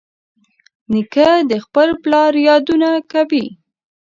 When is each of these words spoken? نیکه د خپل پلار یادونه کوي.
نیکه 0.91 1.29
د 1.49 1.51
خپل 1.65 1.89
پلار 2.03 2.31
یادونه 2.47 2.89
کوي. 3.11 3.45